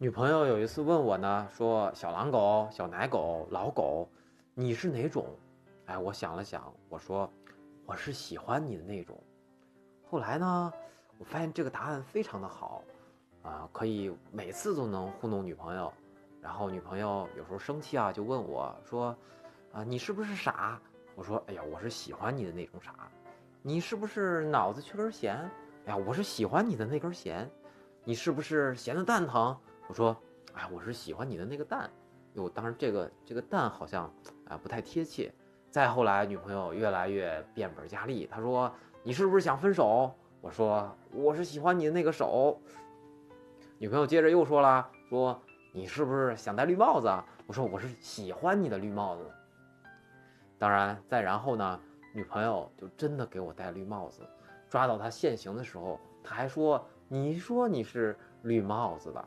[0.00, 4.08] 女朋友有一次问我呢，说小狼狗、小奶狗、老狗，
[4.54, 5.26] 你是哪种？
[5.86, 7.28] 哎，我想了想，我说
[7.84, 9.20] 我是喜欢你的那种。
[10.08, 10.72] 后来呢，
[11.18, 12.84] 我发现这个答案非常的好，
[13.42, 15.92] 啊，可以每次都能糊弄女朋友。
[16.40, 19.16] 然后女朋友有时候生气啊，就问我说，
[19.72, 20.80] 啊，你是不是傻？
[21.16, 22.94] 我说，哎呀，我是喜欢你的那种傻。
[23.62, 25.34] 你是不是脑子缺根弦？
[25.86, 27.50] 哎呀，我是喜欢你的那根弦。
[28.04, 29.58] 你是不是闲的蛋疼？
[29.88, 30.14] 我说，
[30.52, 31.90] 哎，我是喜欢你的那个蛋，
[32.34, 34.04] 哟，当时这个这个蛋好像
[34.46, 35.32] 啊不太贴切。
[35.70, 38.70] 再后来，女朋友越来越变本加厉，她说
[39.02, 42.60] ：“你是不是想分手？”我说：“我是喜欢你的那个手。”
[43.78, 45.40] 女朋友接着又说了：“说
[45.72, 47.08] 你是不是想戴绿帽子？”
[47.46, 49.22] 我说：“我是喜欢你的绿帽子。”
[50.58, 51.80] 当然，再然后呢，
[52.12, 54.22] 女朋友就真的给我戴绿帽子，
[54.68, 59.24] 抓到她现行的时候，她还说：“你说你是绿帽子的。”